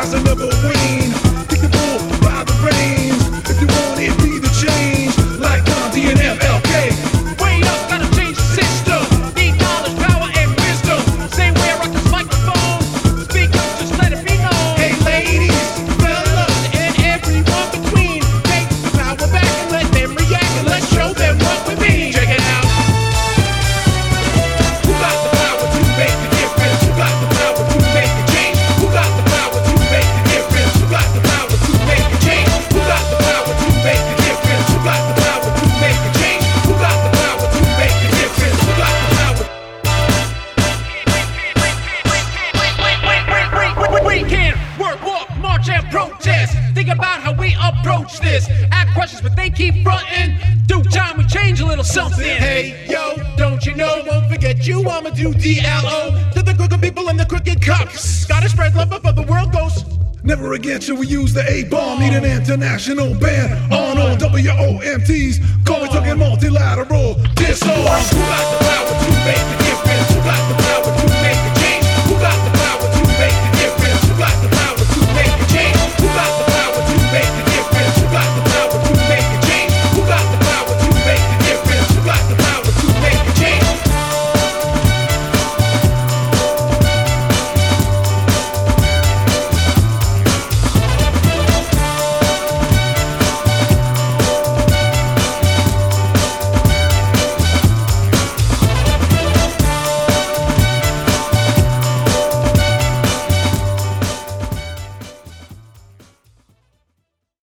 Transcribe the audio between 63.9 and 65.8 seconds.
all WMDs.